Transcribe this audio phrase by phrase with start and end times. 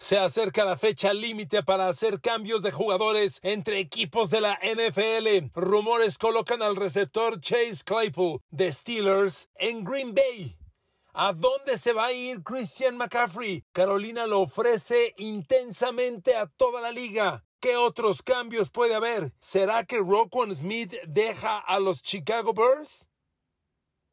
[0.00, 5.50] Se acerca la fecha límite para hacer cambios de jugadores entre equipos de la NFL.
[5.54, 10.56] Rumores colocan al receptor Chase Claypool de Steelers en Green Bay.
[11.14, 13.64] ¿A dónde se va a ir Christian McCaffrey?
[13.72, 17.44] Carolina lo ofrece intensamente a toda la liga.
[17.58, 19.32] ¿Qué otros cambios puede haber?
[19.40, 23.07] ¿Será que Roquan Smith deja a los Chicago Bears?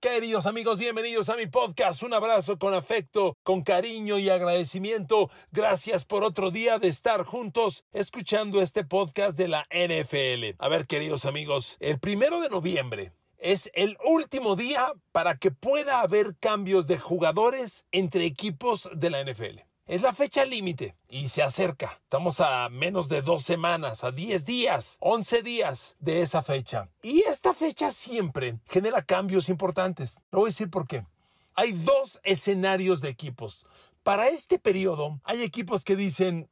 [0.05, 2.03] Queridos amigos, bienvenidos a mi podcast.
[2.03, 5.31] Un abrazo con afecto, con cariño y agradecimiento.
[5.51, 10.63] Gracias por otro día de estar juntos escuchando este podcast de la NFL.
[10.63, 16.01] A ver, queridos amigos, el primero de noviembre es el último día para que pueda
[16.01, 19.61] haber cambios de jugadores entre equipos de la NFL.
[19.87, 21.99] Es la fecha límite y se acerca.
[22.01, 26.89] Estamos a menos de dos semanas, a 10 días, 11 días de esa fecha.
[27.03, 30.23] Y esta fecha siempre genera cambios importantes.
[30.31, 31.05] Lo voy a decir por qué.
[31.53, 33.67] Hay dos escenarios de equipos.
[34.01, 36.49] Para este periodo hay equipos que dicen,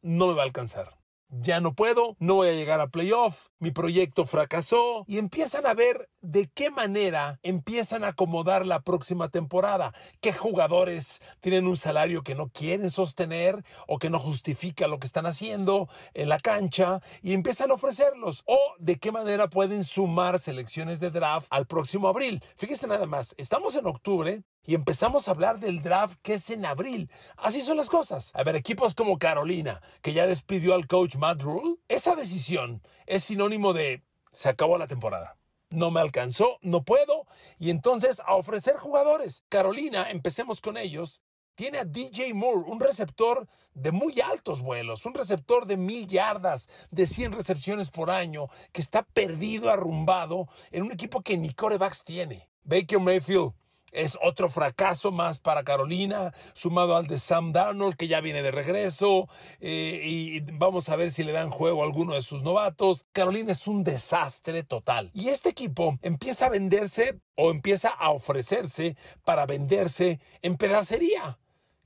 [0.00, 1.01] no me va a alcanzar
[1.32, 5.04] ya no puedo, no voy a llegar a playoff, mi proyecto fracasó.
[5.06, 11.20] Y empiezan a ver de qué manera empiezan a acomodar la próxima temporada, qué jugadores
[11.40, 15.88] tienen un salario que no quieren sostener o que no justifica lo que están haciendo
[16.14, 18.42] en la cancha y empiezan a ofrecerlos.
[18.46, 22.42] O de qué manera pueden sumar selecciones de draft al próximo abril.
[22.56, 26.64] Fíjese nada más, estamos en octubre y empezamos a hablar del draft que es en
[26.64, 27.10] abril.
[27.36, 28.30] Así son las cosas.
[28.34, 33.24] A ver, equipos como Carolina, que ya despidió al coach Matt Rule, esa decisión es
[33.24, 35.36] sinónimo de se acabó la temporada.
[35.70, 37.26] No me alcanzó, no puedo,
[37.58, 39.44] y entonces a ofrecer jugadores.
[39.48, 41.22] Carolina, empecemos con ellos,
[41.54, 46.68] tiene a DJ Moore, un receptor de muy altos vuelos, un receptor de mil yardas,
[46.90, 52.04] de 100 recepciones por año, que está perdido, arrumbado en un equipo que ni corebacks
[52.04, 52.48] tiene.
[52.64, 53.52] Baker Mayfield,
[53.92, 58.50] es otro fracaso más para Carolina, sumado al de Sam Darnold, que ya viene de
[58.50, 59.28] regreso,
[59.60, 63.06] eh, y vamos a ver si le dan juego a alguno de sus novatos.
[63.12, 65.10] Carolina es un desastre total.
[65.14, 71.38] Y este equipo empieza a venderse o empieza a ofrecerse para venderse en pedacería.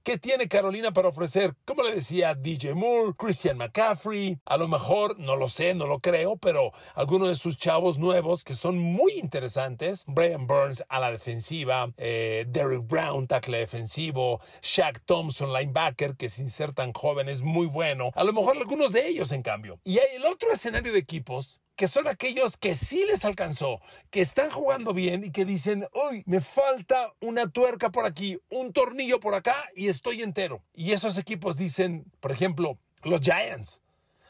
[0.06, 1.56] ¿Qué tiene Carolina para ofrecer?
[1.64, 5.98] Como le decía DJ Moore, Christian McCaffrey, a lo mejor, no lo sé, no lo
[5.98, 11.10] creo, pero algunos de sus chavos nuevos que son muy interesantes, Brian Burns a la
[11.10, 17.42] defensiva, eh, Derek Brown, tackle defensivo, Shaq Thompson, linebacker, que sin ser tan joven es
[17.42, 19.80] muy bueno, a lo mejor algunos de ellos en cambio.
[19.82, 24.22] Y hay el otro escenario de equipos que son aquellos que sí les alcanzó, que
[24.22, 29.20] están jugando bien y que dicen, uy, me falta una tuerca por aquí, un tornillo
[29.20, 30.62] por acá y estoy entero.
[30.74, 33.82] Y esos equipos dicen, por ejemplo, los Giants.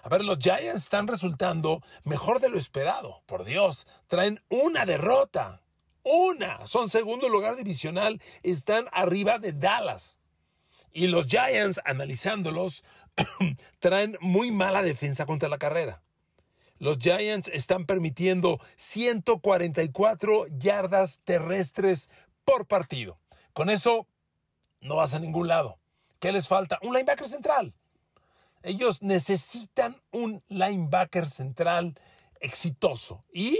[0.02, 3.22] A ver, los Giants están resultando mejor de lo esperado.
[3.26, 5.62] Por Dios, traen una derrota.
[6.02, 6.66] Una.
[6.66, 8.20] Son segundo lugar divisional.
[8.42, 10.18] Están arriba de Dallas.
[10.92, 12.84] Y los Giants, analizándolos,
[13.78, 16.02] traen muy mala defensa contra la carrera
[16.78, 22.10] los Giants están permitiendo 144 yardas terrestres
[22.44, 23.18] por partido.
[23.52, 24.06] Con eso
[24.80, 25.78] no vas a ningún lado.
[26.18, 26.78] ¿Qué les falta?
[26.82, 27.74] Un linebacker central.
[28.62, 31.98] Ellos necesitan un linebacker central
[32.40, 33.24] exitoso.
[33.32, 33.58] Y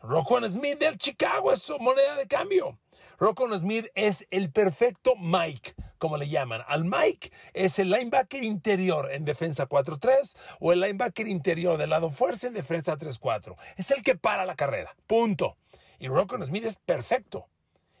[0.00, 2.78] Roquan Smith del Chicago es su moneda de cambio.
[3.18, 6.64] Roquan Smith es el perfecto Mike como le llaman.
[6.66, 12.10] Al Mike es el linebacker interior en defensa 4-3 o el linebacker interior del lado
[12.10, 13.54] fuerza en defensa 3-4.
[13.76, 14.96] Es el que para la carrera.
[15.06, 15.56] Punto.
[16.00, 17.46] Y Rocco Smith es perfecto.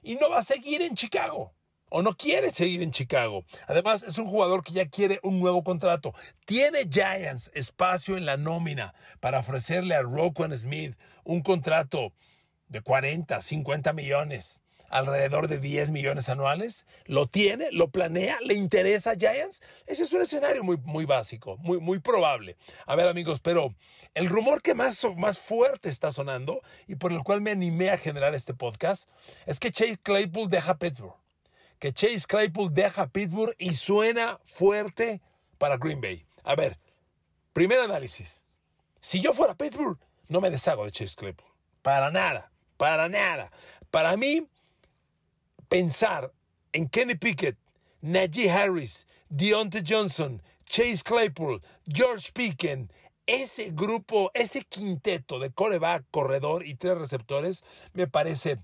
[0.02, 1.52] Y no va a seguir en Chicago.
[1.90, 3.44] O no quiere seguir en Chicago.
[3.68, 6.12] Además, es un jugador que ya quiere un nuevo contrato.
[6.44, 12.12] Tiene Giants espacio en la nómina para ofrecerle a Rocco Smith un contrato
[12.66, 14.60] de 40, 50 millones
[14.92, 16.86] alrededor de 10 millones anuales?
[17.06, 17.72] ¿Lo tiene?
[17.72, 18.38] ¿Lo planea?
[18.42, 19.62] ¿Le interesa a Giants?
[19.86, 22.56] Ese es un escenario muy, muy básico, muy, muy probable.
[22.86, 23.74] A ver amigos, pero
[24.14, 27.96] el rumor que más, más fuerte está sonando y por el cual me animé a
[27.96, 29.08] generar este podcast
[29.46, 31.16] es que Chase Claypool deja Pittsburgh.
[31.78, 35.22] Que Chase Claypool deja Pittsburgh y suena fuerte
[35.56, 36.26] para Green Bay.
[36.44, 36.78] A ver,
[37.54, 38.44] primer análisis.
[39.00, 41.50] Si yo fuera Pittsburgh, no me deshago de Chase Claypool.
[41.80, 43.50] Para nada, para nada.
[43.90, 44.46] Para mí,
[45.72, 46.30] pensar
[46.74, 47.56] en Kenny Pickett,
[48.02, 52.90] Najee Harris, Deontay Johnson, Chase Claypool, George Pickens,
[53.26, 57.64] ese grupo, ese quinteto de coreback, corredor y tres receptores,
[57.94, 58.58] me parece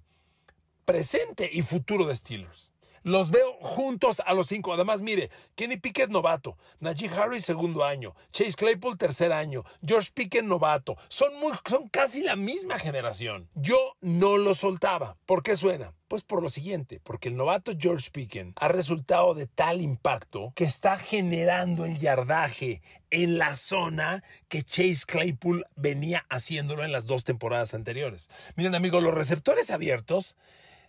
[0.84, 2.74] presente y futuro de Steelers.
[3.02, 4.72] Los veo juntos a los cinco.
[4.72, 10.44] Además, mire, Kenny Pickett novato, Najee Harris segundo año, Chase Claypool tercer año, George Pickett
[10.44, 10.96] novato.
[11.08, 13.48] Son, muy, son casi la misma generación.
[13.54, 15.16] Yo no lo soltaba.
[15.26, 15.92] ¿Por qué suena?
[16.08, 20.64] Pues por lo siguiente, porque el novato George Pickens ha resultado de tal impacto que
[20.64, 22.80] está generando el yardaje
[23.10, 28.30] en la zona que Chase Claypool venía haciéndolo en las dos temporadas anteriores.
[28.56, 30.34] Miren amigos, los receptores abiertos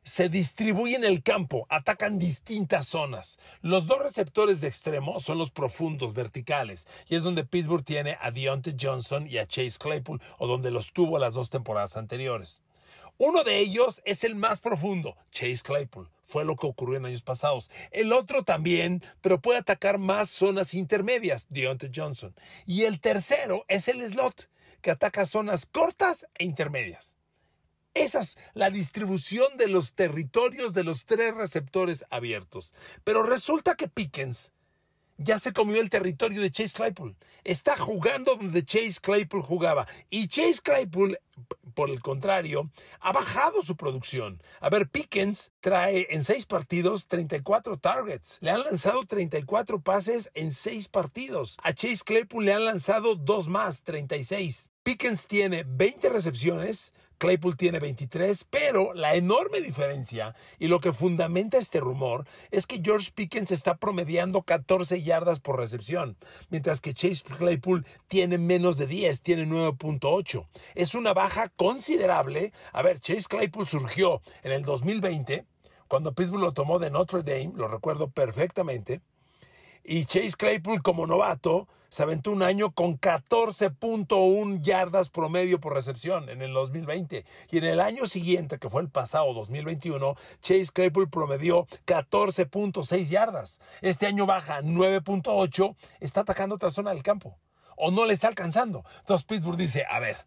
[0.09, 3.37] se distribuyen el campo, atacan distintas zonas.
[3.61, 8.31] Los dos receptores de extremo son los profundos, verticales, y es donde Pittsburgh tiene a
[8.31, 12.63] Deontay Johnson y a Chase Claypool, o donde los tuvo las dos temporadas anteriores.
[13.17, 16.09] Uno de ellos es el más profundo, Chase Claypool.
[16.25, 17.69] Fue lo que ocurrió en años pasados.
[17.91, 22.33] El otro también, pero puede atacar más zonas intermedias, Deontay Johnson.
[22.65, 24.49] Y el tercero es el slot,
[24.81, 27.18] que ataca zonas cortas e intermedias.
[27.99, 32.73] Esa es la distribución de los territorios de los tres receptores abiertos.
[33.03, 34.53] Pero resulta que Pickens
[35.17, 37.17] ya se comió el territorio de Chase Claypool.
[37.43, 39.85] Está jugando donde Chase Claypool jugaba.
[40.09, 41.19] Y Chase Claypool,
[41.73, 44.41] por el contrario, ha bajado su producción.
[44.61, 48.37] A ver, Pickens trae en seis partidos 34 targets.
[48.39, 51.57] Le han lanzado 34 pases en seis partidos.
[51.63, 54.69] A Chase Claypool le han lanzado dos más, 36.
[54.83, 61.57] Pickens tiene 20 recepciones, Claypool tiene 23, pero la enorme diferencia y lo que fundamenta
[61.57, 66.17] este rumor es que George Pickens está promediando 14 yardas por recepción,
[66.49, 70.47] mientras que Chase Claypool tiene menos de 10, tiene 9.8.
[70.75, 72.53] Es una baja considerable.
[72.71, 75.45] A ver, Chase Claypool surgió en el 2020,
[75.89, 79.01] cuando Pittsburgh lo tomó de Notre Dame, lo recuerdo perfectamente.
[79.91, 86.29] Y Chase Claypool como novato se aventó un año con 14.1 yardas promedio por recepción
[86.29, 87.25] en el 2020.
[87.49, 93.59] Y en el año siguiente, que fue el pasado 2021, Chase Claypool promedió 14.6 yardas.
[93.81, 97.39] Este año baja 9.8, está atacando otra zona del campo.
[97.75, 98.85] O no le está alcanzando.
[98.99, 100.17] Entonces Pittsburgh dice, a ver,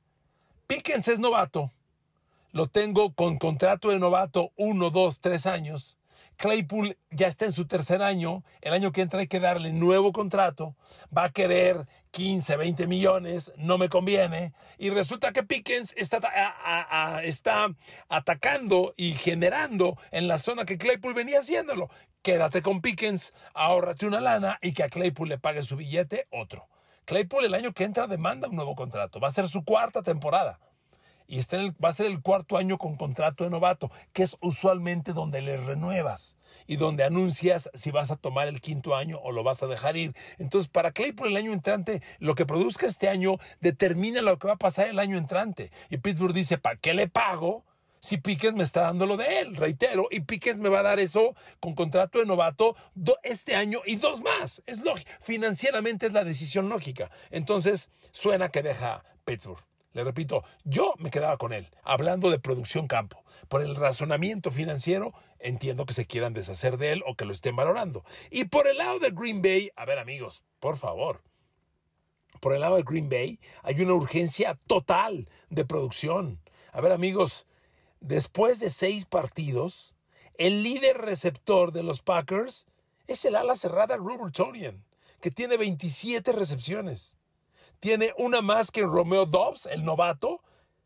[0.67, 1.71] Pickens es novato.
[2.51, 5.99] Lo tengo con contrato de novato 1, 2, 3 años
[6.37, 10.13] Claypool ya está en su tercer año, el año que entra hay que darle nuevo
[10.13, 10.77] contrato,
[11.17, 16.21] va a querer 15, 20 millones, no me conviene, y resulta que Pickens está,
[17.23, 17.69] está
[18.09, 21.91] atacando y generando en la zona que Claypool venía haciéndolo.
[22.23, 26.69] Quédate con Pickens, ahórrate una lana y que a Claypool le pague su billete otro.
[27.05, 30.61] Claypool el año que entra demanda un nuevo contrato, va a ser su cuarta temporada
[31.27, 31.41] y
[31.83, 35.57] va a ser el cuarto año con contrato de novato, que es usualmente donde le
[35.57, 36.37] renuevas
[36.67, 39.97] y donde anuncias si vas a tomar el quinto año o lo vas a dejar
[39.97, 40.15] ir.
[40.39, 44.55] Entonces, para Claypool el año entrante, lo que produzca este año determina lo que va
[44.55, 45.71] a pasar el año entrante.
[45.91, 47.65] Y Pittsburgh dice, ¿para qué le pago?
[48.03, 50.99] si Pickens me está dando lo de él, reitero, y Pickens me va a dar
[50.99, 52.75] eso con contrato de novato
[53.23, 54.61] este año y dos más.
[54.67, 57.13] Es lógico, financieramente es la decisión lógica.
[57.31, 59.72] Entonces, suena que deja Pittsburgh.
[59.93, 63.23] Le repito, yo me quedaba con él, hablando de producción campo.
[63.49, 67.57] Por el razonamiento financiero, entiendo que se quieran deshacer de él o que lo estén
[67.57, 68.05] valorando.
[68.31, 71.23] Y por el lado de Green Bay, a ver amigos, por favor,
[72.41, 76.41] por el lado de Green Bay hay una urgencia total de producción.
[76.73, 77.47] A ver amigos,
[78.01, 79.95] después de seis partidos,
[80.35, 82.67] el líder receptor de los Packers
[83.07, 84.85] es el ala cerrada Robert Torian,
[85.21, 87.19] que tiene 27 recepciones.
[87.83, 90.41] Tiene una más que Romeo Dobbs, el novato,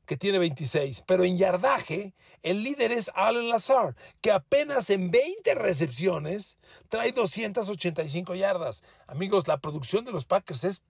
[0.07, 1.03] que tiene 26.
[1.07, 6.57] Pero en yardaje, el líder es Allen Lazar, que apenas en 20 recepciones
[6.89, 8.83] trae 285 yardas.
[9.07, 10.83] Amigos, la producción de los Packers es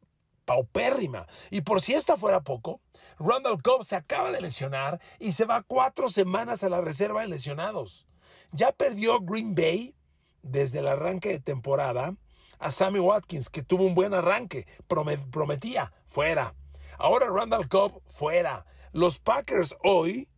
[0.44, 1.26] paupérrima.
[1.50, 2.80] Y por si esta fuera poco,
[3.18, 7.26] Randall Cobb se acaba de lesionar y se va cuatro semanas a la reserva de
[7.26, 8.06] lesionados.
[8.52, 9.96] Ya perdió Green Bay
[10.42, 12.14] desde el arranque de temporada
[12.58, 16.54] a Sammy Watkins, que tuvo un buen arranque, prometía, fuera.
[16.98, 18.66] Ahora Randall Cobb, fuera.
[18.92, 20.28] Los Packers hoy,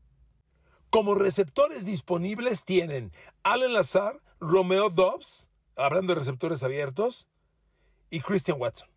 [0.90, 7.28] como receptores disponibles, tienen Allen Lazar, Romeo Dobbs, hablando de receptores abiertos,
[8.10, 8.88] y Christian Watson.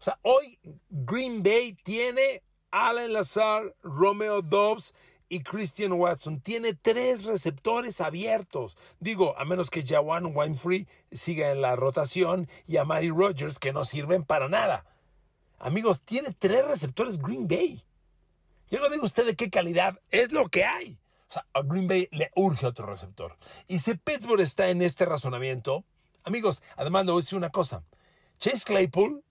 [0.00, 0.58] O sea, hoy
[0.90, 4.94] Green Bay tiene Allen Lazar, Romeo Dobbs
[5.28, 6.40] y Christian Watson.
[6.40, 8.76] Tiene tres receptores abiertos.
[9.00, 13.72] Digo, a menos que Jawan Winefree siga en la rotación y a Mary Rogers, que
[13.72, 14.86] no sirven para nada.
[15.58, 17.82] Amigos, tiene tres receptores Green Bay.
[18.70, 20.98] Yo no digo usted de qué calidad, es lo que hay.
[21.28, 23.36] O sea, a Green Bay le urge otro receptor.
[23.66, 25.84] Y si Pittsburgh está en este razonamiento,
[26.22, 27.84] amigos, además le voy a decir una cosa.
[28.38, 29.24] Chase Claypool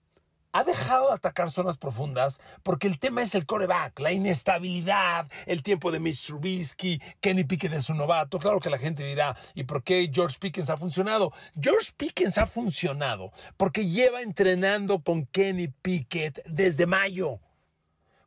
[0.54, 5.64] ha dejado de atacar zonas profundas porque el tema es el coreback, la inestabilidad, el
[5.64, 8.38] tiempo de Mitch Trubisky, Kenny Pickett es un novato.
[8.38, 11.32] Claro que la gente dirá, ¿y por qué George Pickens ha funcionado?
[11.60, 17.40] George Pickens ha funcionado porque lleva entrenando con Kenny Pickett desde mayo.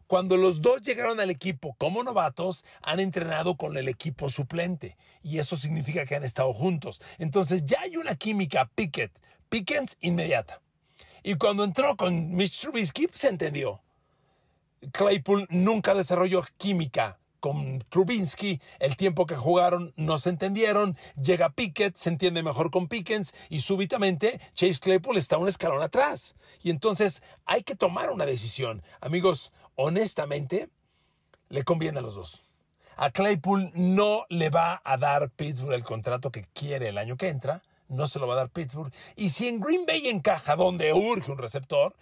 [0.06, 5.40] Cuando los dos llegaron al equipo como novatos, han entrenado con el equipo suplente y
[5.40, 7.02] eso significa que han estado juntos.
[7.20, 9.18] Entonces ya hay una química Pickett,
[9.48, 10.62] Pickens inmediata.
[11.24, 13.82] Y cuando entró con Mitch Trubisky, se entendió.
[14.92, 21.96] Claypool nunca desarrolló química con Trubinsky, el tiempo que jugaron no se entendieron, llega Pickett,
[21.96, 26.36] se entiende mejor con Pickens y súbitamente Chase Claypool está un escalón atrás.
[26.62, 28.84] Y entonces hay que tomar una decisión.
[29.02, 30.70] Amigos, honestamente,
[31.50, 32.44] le conviene a los dos.
[32.96, 37.30] A Claypool no le va a dar Pittsburgh el contrato que quiere el año que
[37.30, 38.94] entra no se lo va a dar Pittsburgh.
[39.16, 41.96] Y si en Green Bay encaja donde urge un receptor,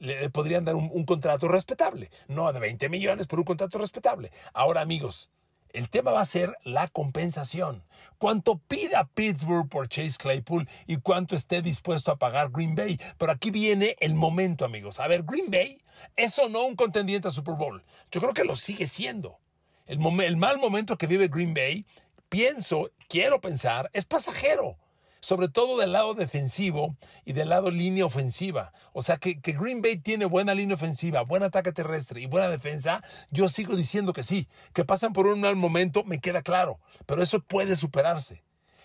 [0.00, 2.10] le podrían dar un, contrato respetable.
[2.26, 4.32] No de 20 millones, pero un contrato respetable.
[4.54, 5.30] Ahora, amigos,
[5.72, 7.84] el tema va a ser la compensación.
[8.18, 12.98] Cuánto pida Pittsburgh por Chase Claypool y cuánto esté dispuesto a pagar Green Bay.
[13.18, 15.00] Pero aquí viene el momento, amigos.
[15.00, 15.82] A ver, Green Bay
[16.16, 17.84] es o no un contendiente a Super Bowl.
[18.10, 19.38] Yo creo que lo sigue siendo.
[19.86, 19.98] El
[20.36, 21.84] mal momento que vive Green Bay
[22.30, 24.78] pienso, quiero pensar, es pasajero.
[25.22, 26.96] Sobre todo del lado defensivo
[27.26, 28.72] y del lado línea ofensiva.
[28.94, 32.48] O sea, que, que, Green Bay tiene buena línea ofensiva, buen ataque terrestre y buena
[32.48, 33.04] defensa.
[33.30, 34.48] Yo sigo diciendo que sí.
[34.72, 36.80] Que pasan por un mal momento, me queda claro.
[37.04, 38.44] Pero eso puede superarse.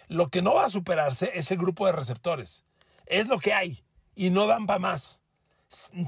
[0.09, 2.65] Lo que no va a superarse es el grupo de receptores.
[3.05, 3.85] Es lo que hay.
[4.13, 5.21] Y no dan para más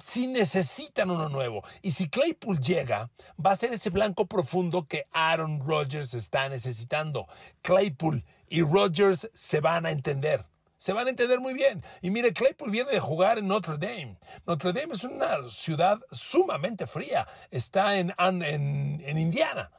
[0.03, 1.63] si necesitan uno nuevo.
[1.81, 3.09] Y si Claypool llega,
[3.43, 7.27] va a ser ese blanco profundo que Aaron Rodgers está necesitando.
[7.61, 10.45] Claypool y Rodgers se van a entender.
[10.77, 11.83] Se van a entender muy bien.
[12.01, 14.17] Y mire, Claypool viene de jugar en Notre Dame.
[14.45, 17.27] Notre Dame es una ciudad sumamente fría.
[17.49, 19.71] Está en, en, en Indiana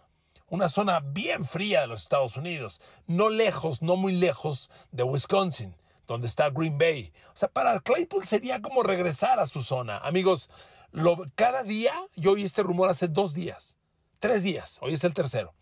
[0.50, 5.75] una zona bien fría de los Estados Unidos, no lejos, no muy lejos de Wisconsin
[6.09, 7.12] donde está Green Bay.
[7.35, 9.99] O sea, para Claypool sería como regresar a su zona.
[9.99, 10.50] Amigos,
[10.91, 13.77] lo, cada día, yo oí este rumor hace dos días,
[14.19, 15.55] tres días, hoy es el tercero.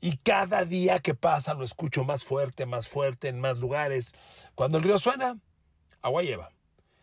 [0.00, 4.14] Y cada día que pasa lo escucho más fuerte, más fuerte, en más lugares.
[4.54, 5.36] Cuando el río suena,
[6.00, 6.52] agua lleva.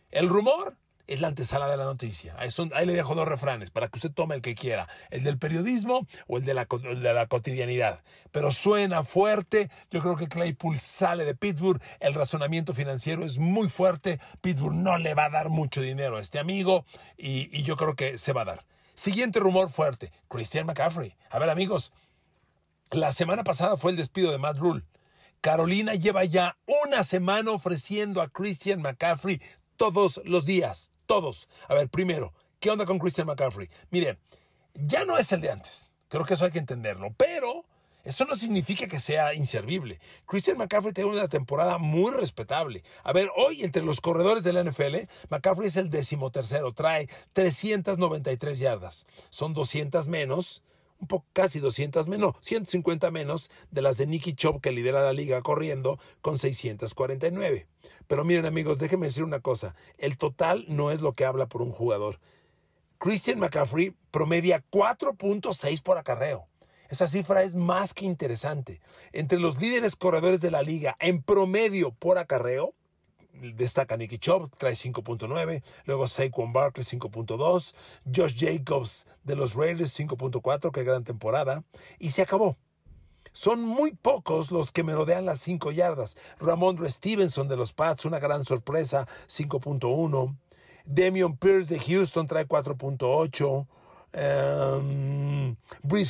[0.09, 2.35] El rumor es la antesala de la noticia.
[2.37, 6.07] Ahí, le dejo dos refranes para que usted tome el que quiera, el del periodismo
[6.27, 8.01] o el de, la, de la cotidianidad.
[8.31, 13.69] Pero suena fuerte, yo creo que Claypool sale de Pittsburgh, el razonamiento financiero es muy
[13.69, 16.85] fuerte, Pittsburgh no le va a dar mucho dinero a este amigo
[17.17, 18.65] y, y yo creo que se va a dar.
[18.95, 21.15] Siguiente rumor fuerte, Christian McCaffrey.
[21.29, 21.91] A ver amigos,
[22.91, 24.83] la semana pasada fue el despido de Matt Rule.
[25.41, 29.41] Carolina lleva ya una semana ofreciendo a Christian McCaffrey
[29.75, 31.47] todos los días, todos.
[31.67, 33.69] A ver, primero, ¿qué onda con Christian McCaffrey?
[33.89, 34.19] Mire,
[34.73, 35.91] ya no es el de antes.
[36.09, 37.13] Creo que eso hay que entenderlo.
[37.17, 37.65] Pero
[38.05, 39.99] eso no significa que sea inservible.
[40.27, 42.83] Christian McCaffrey tiene una temporada muy respetable.
[43.03, 46.71] A ver, hoy entre los corredores de la NFL, McCaffrey es el decimotercero.
[46.73, 49.07] Trae 393 yardas.
[49.31, 50.61] Son 200 menos
[51.33, 55.99] casi 200 menos, 150 menos de las de Nicky Chop que lidera la liga corriendo
[56.21, 57.67] con 649.
[58.07, 61.61] Pero miren amigos, déjenme decir una cosa, el total no es lo que habla por
[61.61, 62.19] un jugador.
[62.97, 66.47] Christian McCaffrey promedia 4.6 por acarreo.
[66.89, 68.79] Esa cifra es más que interesante.
[69.11, 72.73] Entre los líderes corredores de la liga en promedio por acarreo,
[73.55, 77.73] destaca Nicky Chubb, trae 5.9, luego Saquon Barkley 5.2,
[78.13, 81.63] Josh Jacobs de los Raiders 5.4, que gran temporada,
[81.99, 82.57] y se acabó.
[83.31, 86.15] Son muy pocos los que merodean las 5 yardas.
[86.39, 90.37] Ramondre Stevenson de los Pats, una gran sorpresa, 5.1.
[90.85, 93.67] Demion Pierce de Houston trae 4.8.
[94.15, 95.57] Um,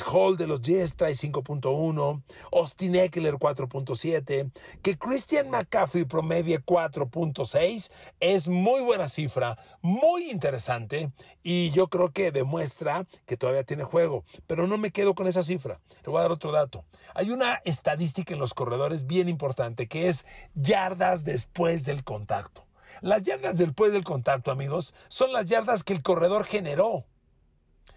[0.06, 2.22] Hall de los Jets trae 5.1,
[2.52, 4.50] Austin Eckler 4.7,
[4.82, 11.10] que Christian McCaffrey promedie 4.6 es muy buena cifra, muy interesante
[11.42, 15.42] y yo creo que demuestra que todavía tiene juego, pero no me quedo con esa
[15.42, 15.80] cifra.
[16.04, 16.84] Le voy a dar otro dato.
[17.14, 22.64] Hay una estadística en los corredores bien importante que es yardas después del contacto.
[23.00, 27.04] Las yardas después del contacto, amigos, son las yardas que el corredor generó.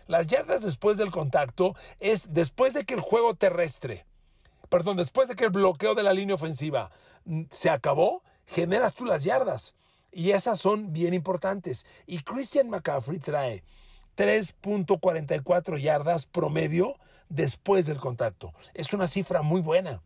[0.10, 4.08] Las yardas después del contacto es después de que el juego terrestre,
[4.68, 6.90] perdón, después de que el bloqueo de la línea ofensiva
[7.26, 9.76] mm, se acabó, generas tú las yardas.
[10.12, 11.86] Y esas son bien importantes.
[12.08, 13.64] Y Christian McCaffrey trae
[14.18, 16.96] 3.44 yardas promedio
[17.30, 18.52] después del contacto.
[18.74, 20.02] Es una cifra muy buena.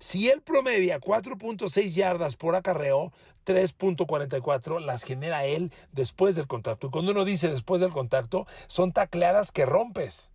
[0.00, 3.12] Si él promedia 4.6 yardas por acarreo,
[3.44, 6.86] 3.44 las genera él después del contacto.
[6.86, 10.32] Y cuando uno dice después del contacto, son tacleadas que rompes.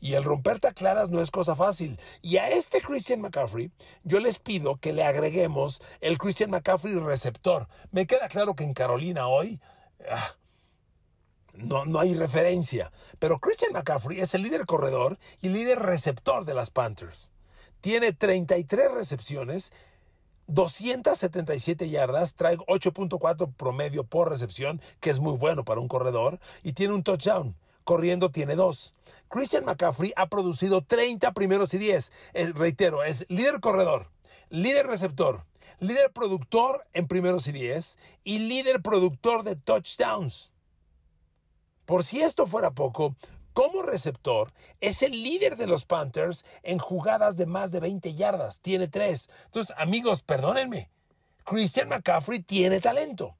[0.00, 1.98] Y el romper tacladas no es cosa fácil.
[2.22, 3.72] Y a este Christian McCaffrey,
[4.04, 7.66] yo les pido que le agreguemos el Christian McCaffrey receptor.
[7.90, 9.60] Me queda claro que en Carolina hoy
[10.08, 10.30] ah,
[11.54, 12.92] no, no hay referencia.
[13.18, 17.32] Pero Christian McCaffrey es el líder corredor y líder receptor de las Panthers.
[17.84, 19.70] Tiene 33 recepciones
[20.46, 26.72] 277 yardas, trae 8.4 promedio por recepción, que es muy bueno para un corredor, y
[26.72, 28.94] tiene un touchdown corriendo tiene dos.
[29.28, 32.10] Christian McCaffrey ha producido 30 primeros y 10.
[32.32, 34.08] Eh, reitero, es líder corredor,
[34.48, 35.44] líder receptor,
[35.78, 40.52] líder productor en primeros y 10 y líder productor de touchdowns.
[41.84, 43.14] Por si esto fuera poco,
[43.54, 48.60] como receptor, es el líder de los Panthers en jugadas de más de 20 yardas.
[48.60, 49.30] Tiene tres.
[49.46, 50.90] Entonces, amigos, perdónenme.
[51.44, 53.36] Christian McCaffrey tiene talento.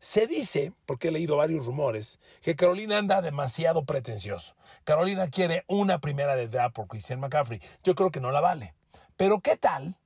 [0.00, 4.56] Se dice, porque he leído varios rumores, que Carolina anda demasiado pretencioso.
[4.82, 7.62] Carolina quiere una primera de edad por Christian McCaffrey.
[7.84, 8.74] Yo creo que no la vale.
[9.16, 9.96] Pero ¿qué tal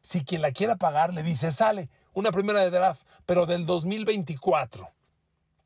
[0.00, 4.90] si quien la quiera pagar le dice, sale una primera de draft, pero del 2024?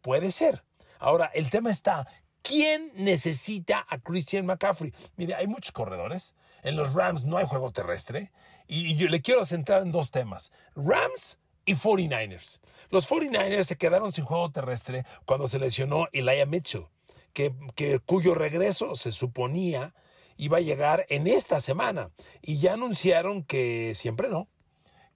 [0.02, 0.64] Puede ser.
[0.98, 2.08] Ahora, el tema está,
[2.46, 4.92] ¿quién necesita a Christian McCaffrey?
[5.16, 6.34] Mire, hay muchos corredores.
[6.62, 8.32] En los Rams no hay juego terrestre.
[8.66, 10.52] Y yo le quiero centrar en dos temas.
[10.74, 12.60] Rams y 49ers.
[12.90, 16.86] Los 49ers se quedaron sin juego terrestre cuando se lesionó Elijah Mitchell,
[17.32, 19.94] que, que, cuyo regreso se suponía
[20.36, 22.10] iba a llegar en esta semana.
[22.42, 24.48] Y ya anunciaron que siempre no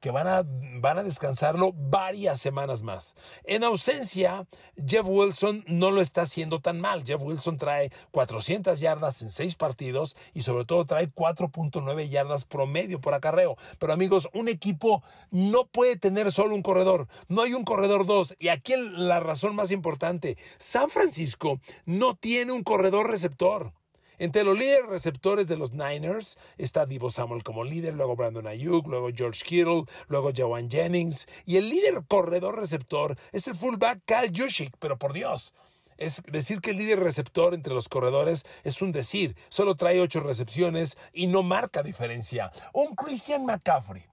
[0.00, 0.44] que van a,
[0.80, 3.14] van a descansarlo varias semanas más.
[3.44, 4.46] En ausencia,
[4.86, 7.04] Jeff Wilson no lo está haciendo tan mal.
[7.04, 13.00] Jeff Wilson trae 400 yardas en seis partidos y sobre todo trae 4.9 yardas promedio
[13.00, 13.56] por acarreo.
[13.78, 17.06] Pero amigos, un equipo no puede tener solo un corredor.
[17.28, 18.34] No hay un corredor dos.
[18.38, 23.72] Y aquí la razón más importante, San Francisco no tiene un corredor receptor.
[24.20, 28.86] Entre los líderes receptores de los Niners está Divo Samuel como líder, luego Brandon Ayuk,
[28.86, 31.26] luego George Kittle, luego Jawan Jennings.
[31.46, 35.54] Y el líder corredor receptor es el fullback Kyle Juszczyk, pero por Dios,
[35.96, 39.36] es decir que el líder receptor entre los corredores es un decir.
[39.48, 42.52] Solo trae ocho recepciones y no marca diferencia.
[42.74, 44.04] Un Christian McCaffrey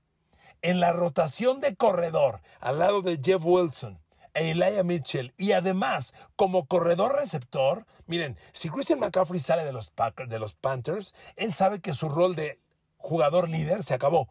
[0.62, 4.00] en la rotación de corredor al lado de Jeff Wilson
[4.40, 10.30] Elijah Mitchell y además como corredor receptor, miren, si Christian McCaffrey sale de los, Packers,
[10.30, 12.60] de los Panthers, él sabe que su rol de
[12.98, 14.30] jugador líder se acabó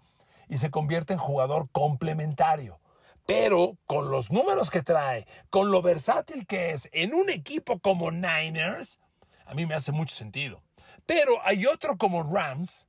[0.48, 2.80] y se convierte en jugador complementario.
[3.26, 8.12] Pero con los números que trae, con lo versátil que es en un equipo como
[8.12, 9.00] Niners,
[9.44, 10.62] a mí me hace mucho sentido.
[11.06, 12.88] Pero hay otro como Rams,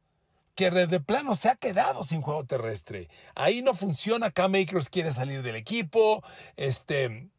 [0.57, 3.09] que de plano se ha quedado sin juego terrestre.
[3.35, 4.31] Ahí no funciona.
[4.31, 6.23] Cam Akers quiere salir del equipo.
[6.57, 7.29] Este.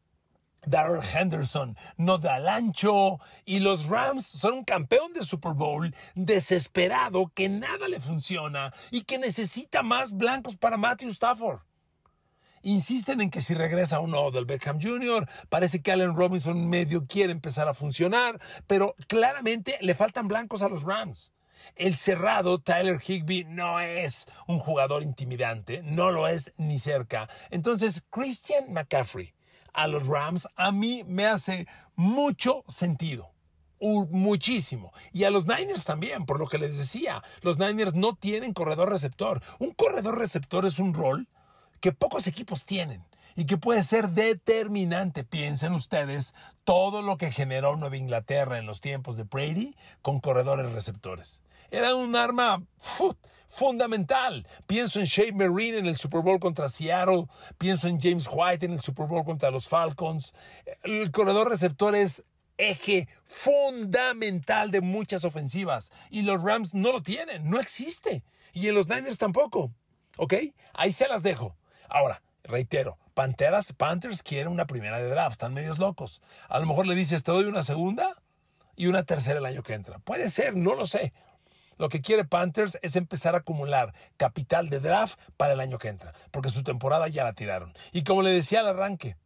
[0.67, 5.95] Darrell Henderson no da el ancho y los Rams son un campeón de Super Bowl
[6.15, 11.61] desesperado que nada le funciona y que necesita más blancos para Matthew Stafford.
[12.63, 17.33] Insisten en que si regresa uno del Beckham Jr., parece que Allen Robinson medio quiere
[17.33, 21.33] empezar a funcionar, pero claramente le faltan blancos a los Rams.
[21.77, 27.29] El cerrado Tyler Higby no es un jugador intimidante, no lo es ni cerca.
[27.51, 29.35] Entonces, Christian McCaffrey
[29.73, 33.33] a los Rams a mí me hace mucho sentido.
[33.81, 34.93] Muchísimo.
[35.13, 38.91] Y a los Niners también, por lo que les decía, los Niners no tienen corredor
[38.91, 39.41] receptor.
[39.61, 41.29] Un corredor receptor es un rol
[41.81, 43.08] que pocos equipos tienen
[43.39, 45.23] y que puede ser determinante.
[45.23, 50.73] Piensen ustedes todo lo que generó Nueva Inglaterra en los tiempos de Brady con corredores
[50.73, 51.41] receptores.
[51.71, 52.65] Era un arma
[53.47, 54.45] fundamental.
[54.67, 57.27] Pienso en Shea Marine en el Super Bowl contra Seattle.
[57.59, 60.35] Pienso en James White en el Super Bowl contra los Falcons.
[60.83, 62.25] El corredor receptor es
[62.57, 65.93] eje fundamental de muchas ofensivas.
[66.11, 68.25] Y los Rams no lo tienen, no existe.
[68.53, 69.71] Y en los Niners tampoco.
[70.17, 70.35] ¿Ok?
[70.75, 71.57] Ahí se las dejo.
[71.89, 76.23] Ahora, reitero, Panteras, Panthers quieren una primera de draft, están medios locos.
[76.49, 78.23] A lo mejor le dices, te doy una segunda
[78.77, 79.99] y una tercera el año que entra.
[79.99, 81.13] Puede ser, no lo sé.
[81.79, 85.89] Lo que quiere Panthers es empezar a acumular capital de draft para el año que
[85.89, 87.73] entra, porque su temporada ya la tiraron.
[87.93, 89.17] Y como le decía al arranque,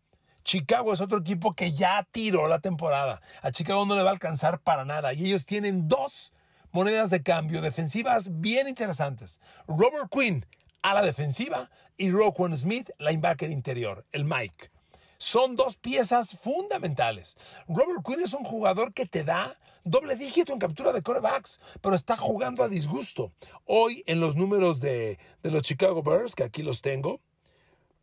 [0.45, 3.23] Chicago es otro equipo que ya tiró la temporada.
[3.43, 5.13] A Chicago no le va a alcanzar para nada.
[5.13, 6.33] Y ellos tienen dos
[6.73, 9.41] monedas de cambio defensivas bien interesantes.
[9.69, 10.45] Robert Quinn
[10.83, 14.71] a la defensiva y Roquan Smith, linebacker interior, el Mike.
[15.19, 17.37] Son dos piezas fundamentales.
[17.69, 21.95] Robert Quinn es un jugador que te da doble dígito en captura de corebacks, pero
[21.95, 23.33] está jugando a disgusto.
[23.65, 27.21] Hoy en los números de, de los Chicago Bears, que aquí los tengo,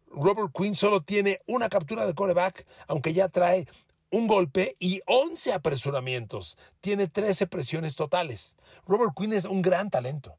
[0.07, 3.67] Robert Quinn solo tiene una captura de coreback, aunque ya trae
[4.11, 6.57] un golpe y 11 apresuramientos.
[6.81, 8.57] Tiene 13 presiones totales.
[8.87, 10.37] Robert Quinn es un gran talento.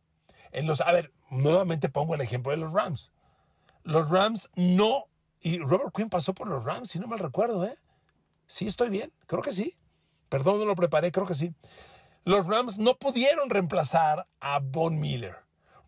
[0.50, 3.10] En los, a ver, nuevamente pongo el ejemplo de los Rams.
[3.84, 5.06] Los Rams no.
[5.40, 7.78] Y Robert Quinn pasó por los Rams, si no mal recuerdo, ¿eh?
[8.46, 9.76] Sí, estoy bien, creo que sí.
[10.28, 11.54] Perdón, no lo preparé, creo que sí.
[12.24, 15.36] Los Rams no pudieron reemplazar a Von Miller.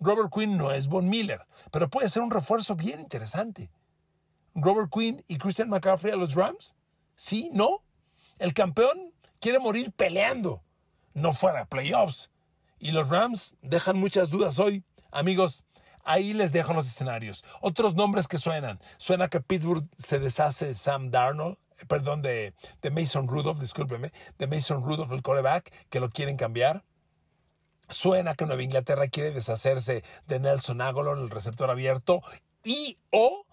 [0.00, 3.70] Robert Quinn no es Von Miller, pero puede ser un refuerzo bien interesante.
[4.54, 6.74] Robert Quinn y Christian McCaffrey a los Rams?
[7.14, 7.82] Sí, no.
[8.38, 10.62] El campeón quiere morir peleando,
[11.14, 12.30] no fuera playoffs.
[12.78, 14.84] Y los Rams dejan muchas dudas hoy.
[15.12, 15.64] Amigos,
[16.04, 17.44] ahí les dejo los escenarios.
[17.60, 18.80] Otros nombres que suenan.
[18.96, 24.46] Suena que Pittsburgh se deshace Sam Darnold, eh, perdón, de, de Mason Rudolph, discúlpeme, de
[24.46, 26.82] Mason Rudolph, el coreback, que lo quieren cambiar.
[27.88, 32.22] Suena que Nueva Inglaterra quiere deshacerse de Nelson Aguilar, el receptor abierto,
[32.64, 33.44] y o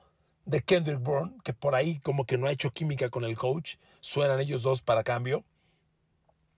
[0.45, 3.75] de Kendrick Bourne, que por ahí como que no ha hecho química con el coach.
[3.99, 5.43] Suenan ellos dos para cambio.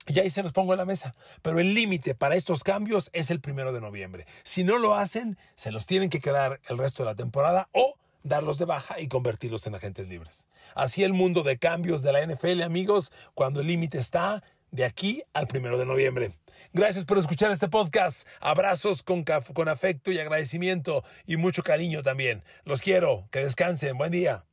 [0.08, 1.14] Y ahí se los pongo en la mesa.
[1.42, 4.26] Pero el límite para estos cambios es el primero de noviembre.
[4.42, 7.94] Si no lo hacen, se los tienen que quedar el resto de la temporada o
[8.22, 10.48] darlos de baja y convertirlos en agentes libres.
[10.74, 15.22] Así el mundo de cambios de la NFL, amigos, cuando el límite está de aquí
[15.32, 16.36] al primero de noviembre.
[16.72, 18.26] Gracias por escuchar este podcast.
[18.40, 22.42] Abrazos con, con afecto y agradecimiento y mucho cariño también.
[22.64, 23.28] Los quiero.
[23.30, 23.98] Que descansen.
[23.98, 24.44] Buen día.